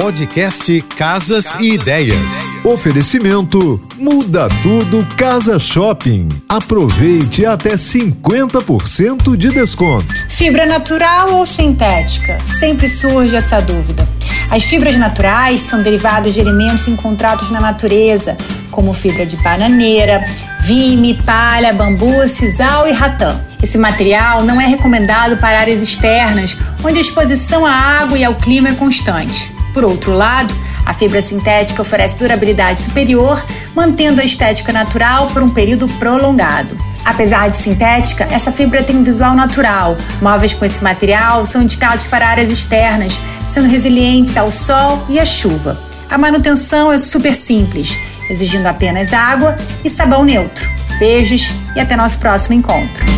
Podcast 0.00 0.80
Casas, 0.96 1.44
Casas 1.48 1.60
e, 1.60 1.74
ideias. 1.74 2.14
e 2.14 2.14
Ideias. 2.14 2.64
Oferecimento 2.64 3.80
Muda 3.96 4.48
Tudo 4.62 5.04
Casa 5.16 5.58
Shopping. 5.58 6.28
Aproveite 6.48 7.44
até 7.44 7.70
50% 7.70 9.36
de 9.36 9.48
desconto. 9.48 10.14
Fibra 10.28 10.66
natural 10.66 11.34
ou 11.34 11.44
sintética? 11.44 12.38
Sempre 12.60 12.88
surge 12.88 13.34
essa 13.34 13.60
dúvida. 13.60 14.06
As 14.48 14.62
fibras 14.62 14.96
naturais 14.96 15.62
são 15.62 15.82
derivadas 15.82 16.32
de 16.32 16.40
elementos 16.40 16.86
encontrados 16.86 17.50
na 17.50 17.58
natureza, 17.58 18.36
como 18.70 18.94
fibra 18.94 19.26
de 19.26 19.36
bananeira, 19.38 20.24
vime, 20.60 21.14
palha, 21.26 21.72
bambu, 21.72 22.28
sisal 22.28 22.86
e 22.86 22.92
ratã. 22.92 23.36
Esse 23.60 23.76
material 23.76 24.44
não 24.44 24.60
é 24.60 24.66
recomendado 24.68 25.38
para 25.38 25.58
áreas 25.58 25.82
externas, 25.82 26.56
onde 26.84 26.98
a 26.98 27.00
exposição 27.00 27.66
à 27.66 27.72
água 27.72 28.16
e 28.16 28.22
ao 28.22 28.36
clima 28.36 28.68
é 28.68 28.74
constante. 28.74 29.57
Por 29.72 29.84
outro 29.84 30.12
lado, 30.12 30.54
a 30.84 30.92
fibra 30.92 31.20
sintética 31.20 31.82
oferece 31.82 32.16
durabilidade 32.16 32.80
superior, 32.82 33.44
mantendo 33.74 34.20
a 34.20 34.24
estética 34.24 34.72
natural 34.72 35.28
por 35.28 35.42
um 35.42 35.50
período 35.50 35.86
prolongado. 35.98 36.76
Apesar 37.04 37.48
de 37.48 37.56
sintética, 37.56 38.28
essa 38.30 38.52
fibra 38.52 38.82
tem 38.82 38.96
um 38.96 39.04
visual 39.04 39.34
natural. 39.34 39.96
Móveis 40.20 40.54
com 40.54 40.64
esse 40.64 40.82
material 40.82 41.46
são 41.46 41.62
indicados 41.62 42.06
para 42.06 42.28
áreas 42.28 42.50
externas, 42.50 43.20
sendo 43.46 43.68
resilientes 43.68 44.36
ao 44.36 44.50
sol 44.50 45.04
e 45.08 45.18
à 45.18 45.24
chuva. 45.24 45.78
A 46.10 46.18
manutenção 46.18 46.92
é 46.92 46.98
super 46.98 47.34
simples, 47.34 47.98
exigindo 48.30 48.66
apenas 48.66 49.12
água 49.12 49.56
e 49.84 49.90
sabão 49.90 50.24
neutro. 50.24 50.68
Beijos 50.98 51.52
e 51.76 51.80
até 51.80 51.96
nosso 51.96 52.18
próximo 52.18 52.54
encontro. 52.54 53.17